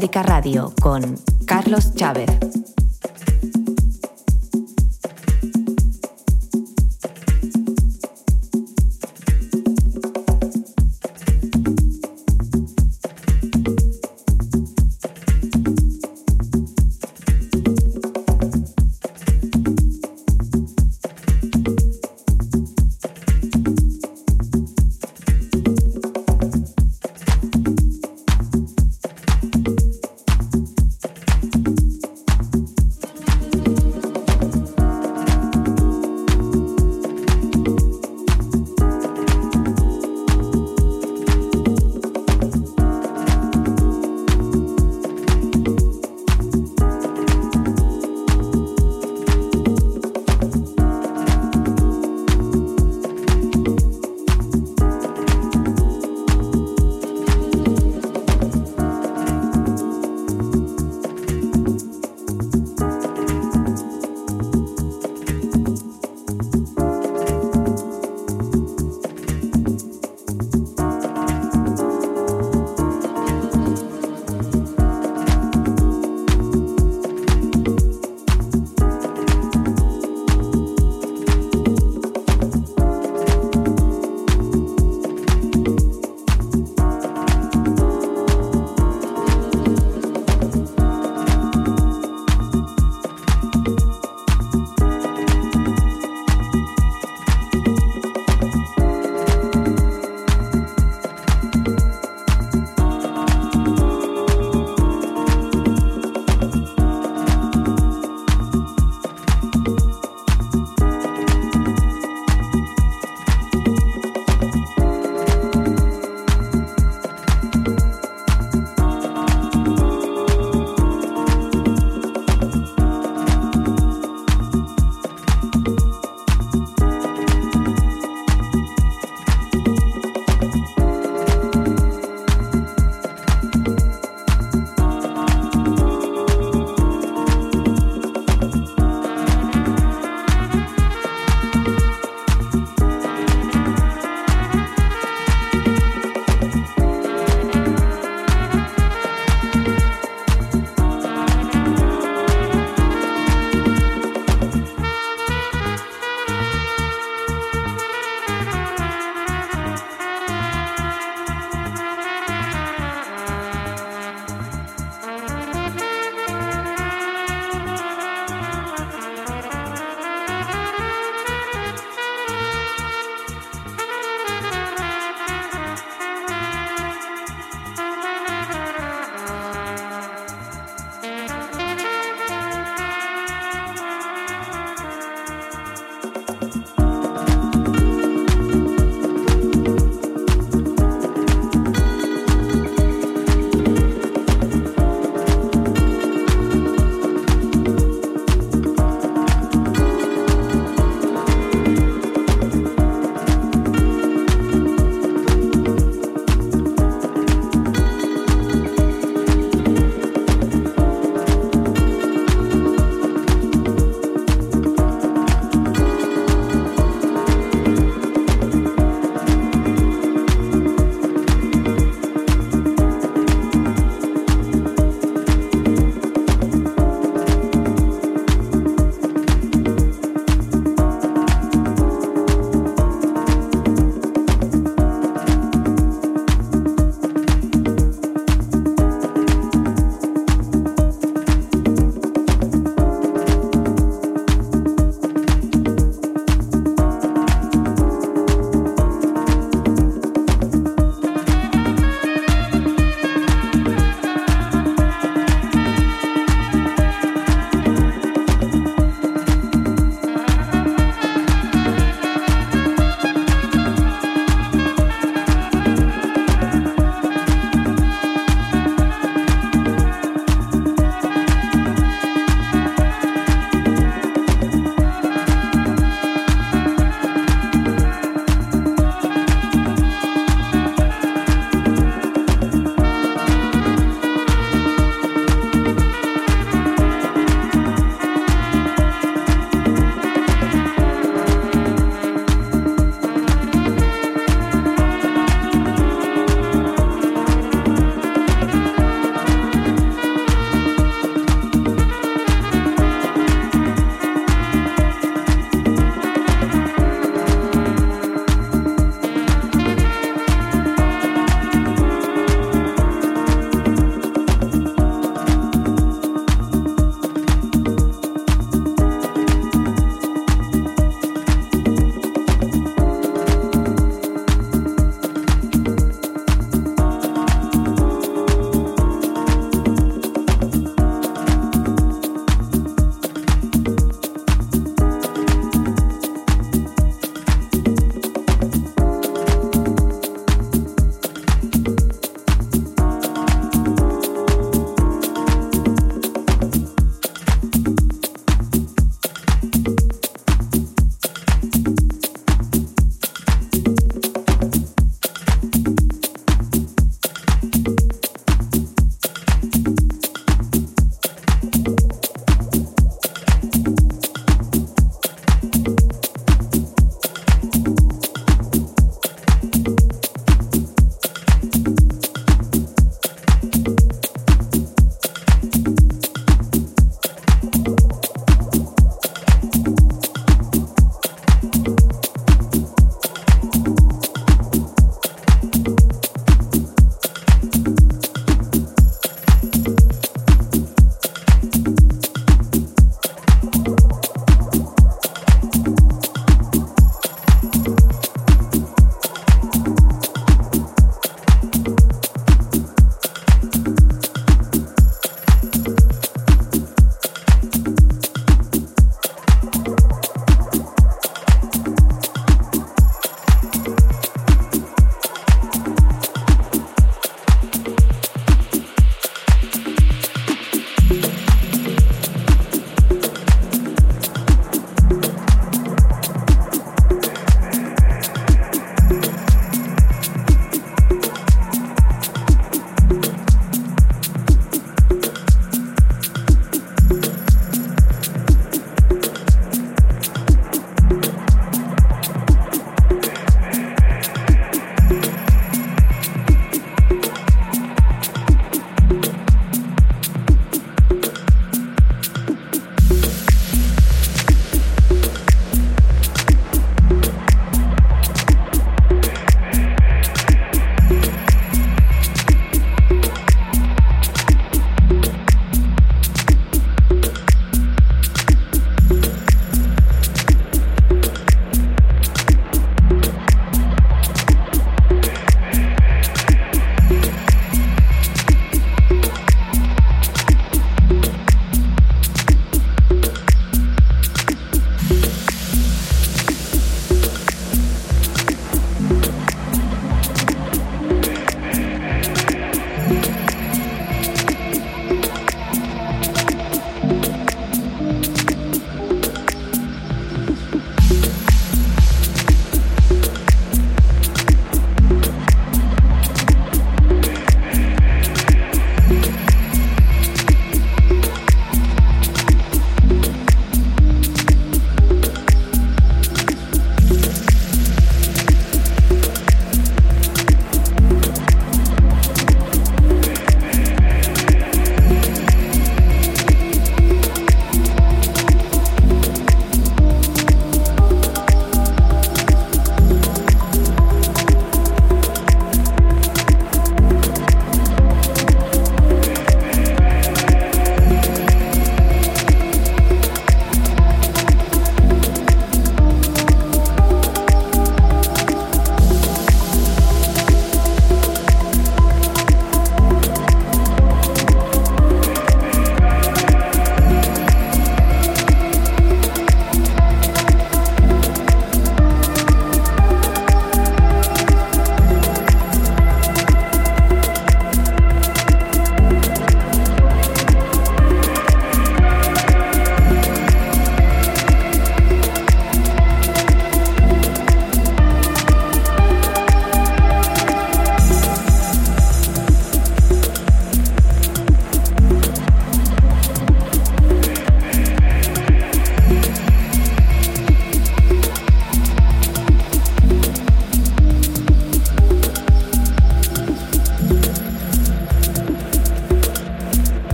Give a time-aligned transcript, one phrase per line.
[0.00, 1.14] Balearica Radio con
[1.44, 2.59] Carlos Chávez.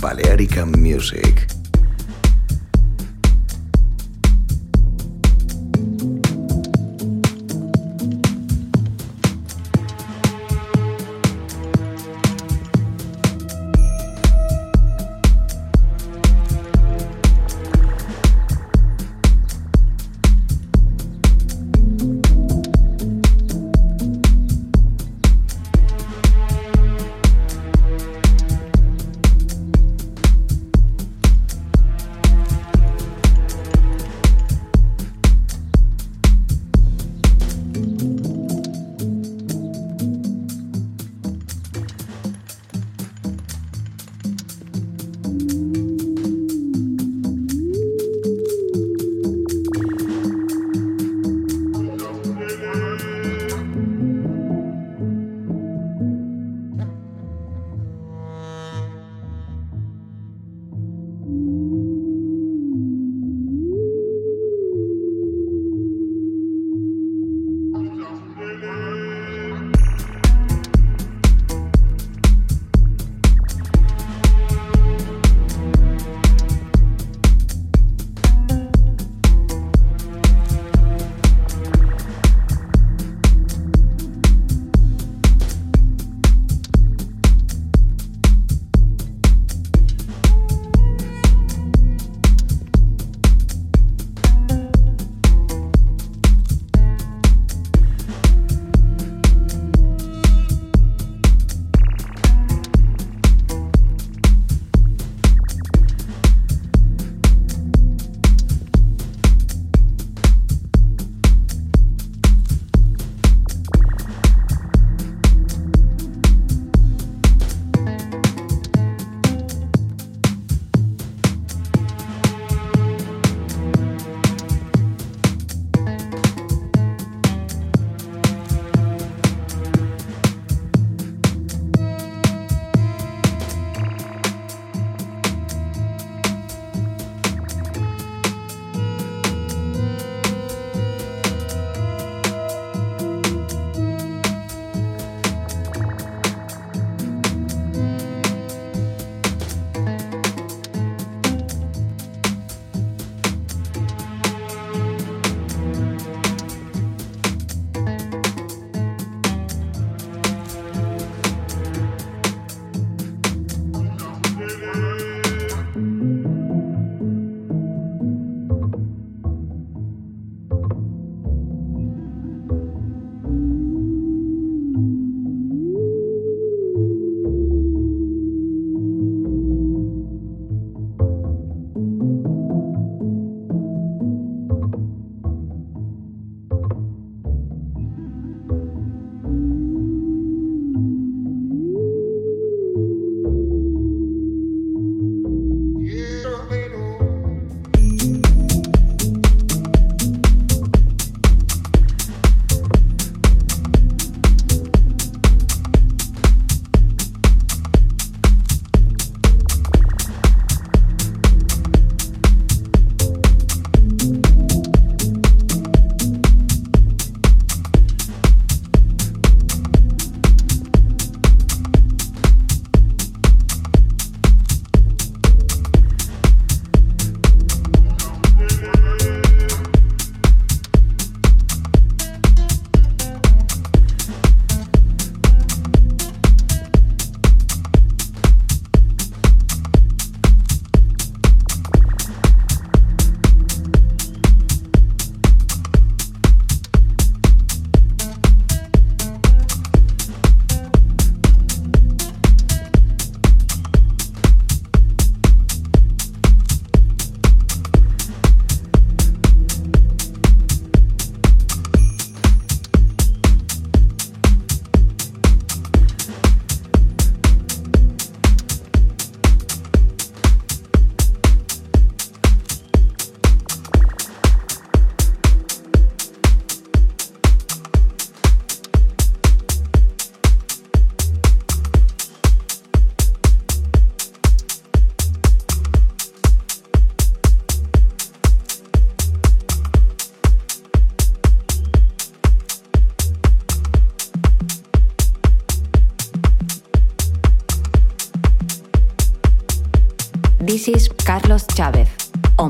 [0.00, 1.65] Balearica Music.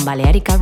[0.07, 0.56] Balearica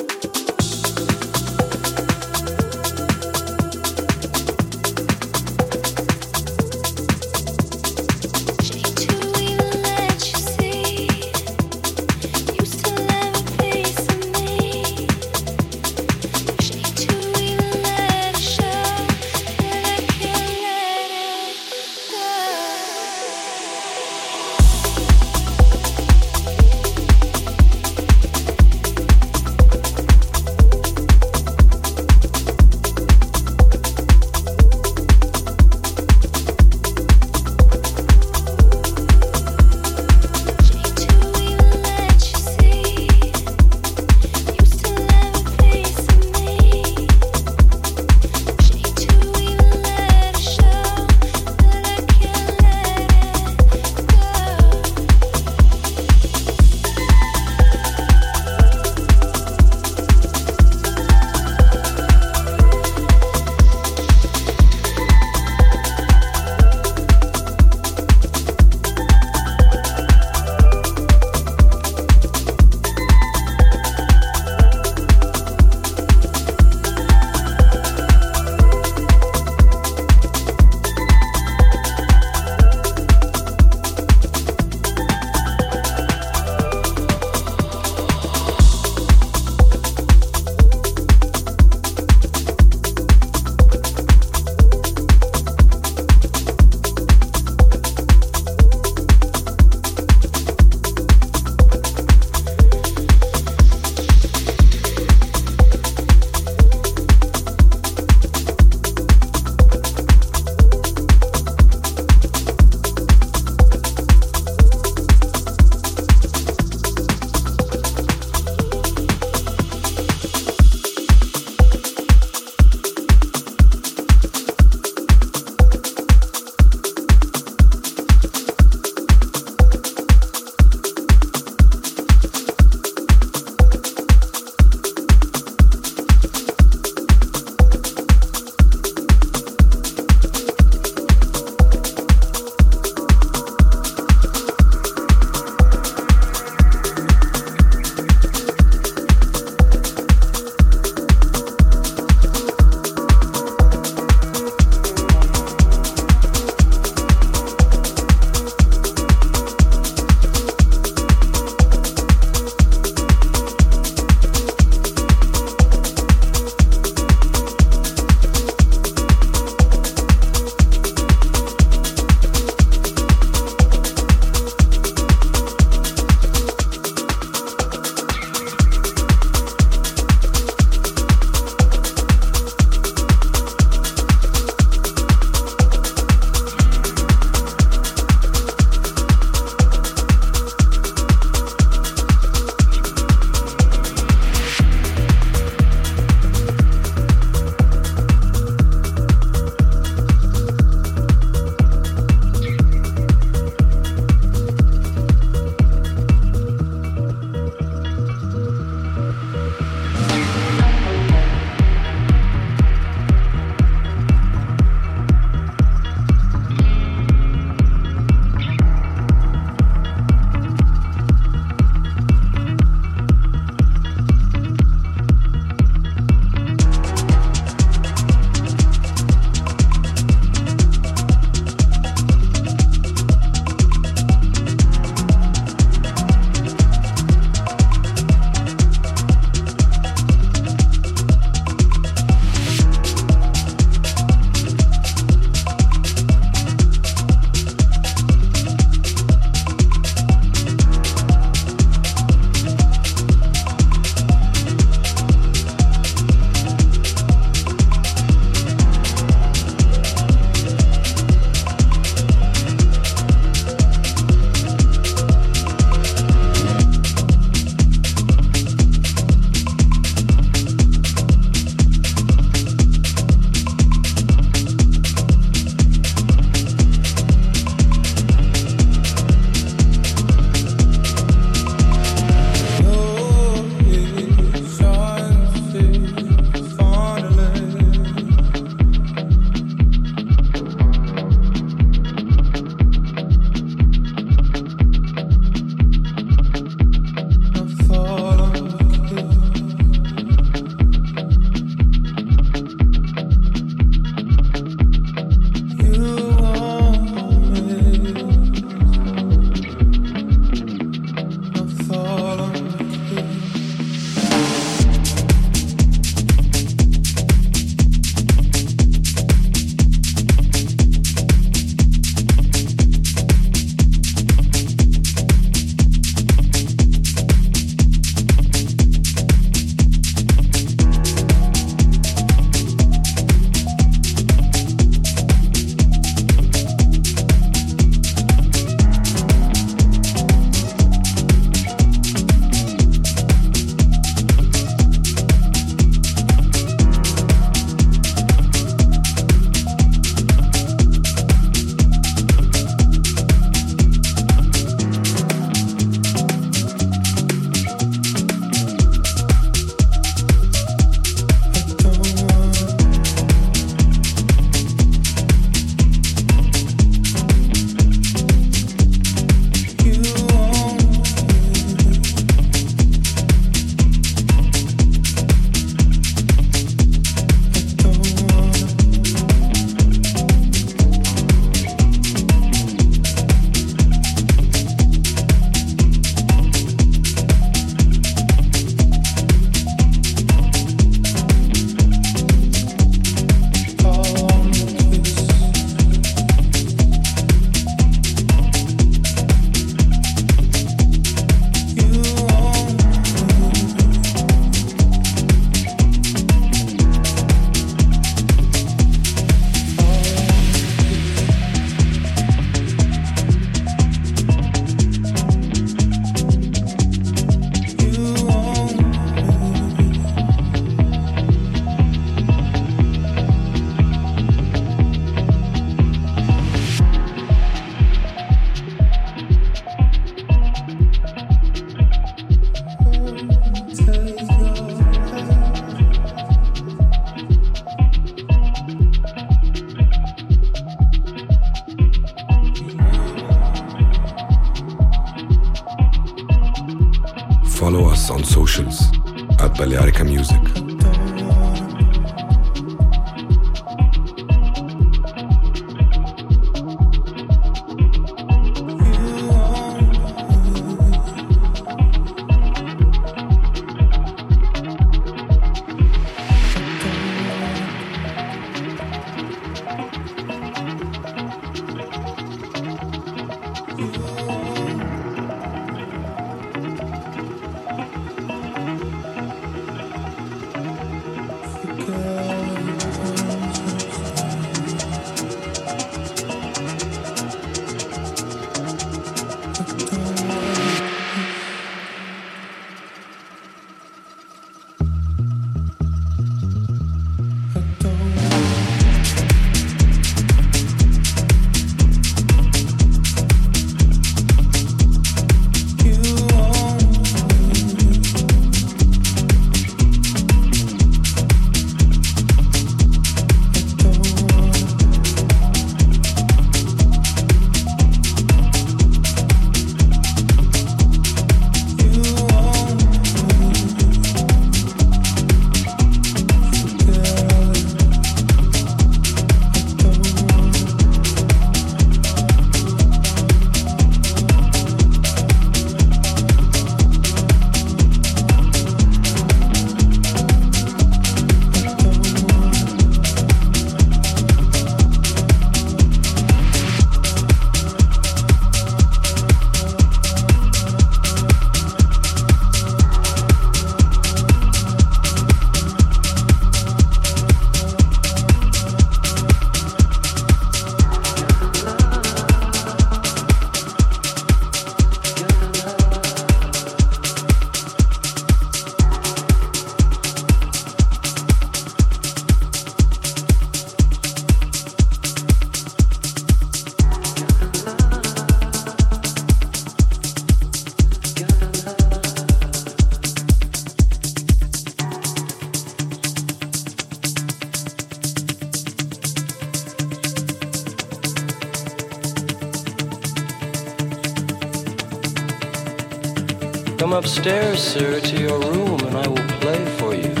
[597.01, 600.00] upstairs, sir, to your room, and I will play for you.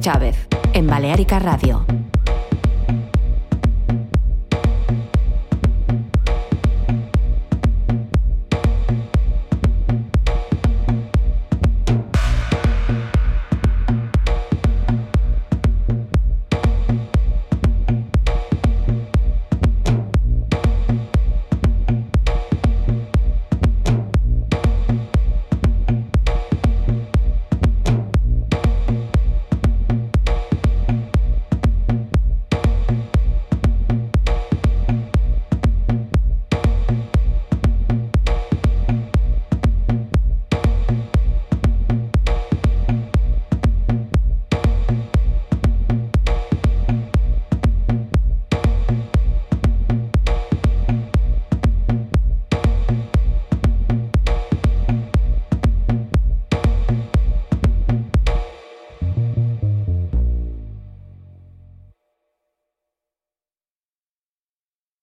[0.00, 0.36] Chávez,
[0.72, 1.75] en Balearica Radio.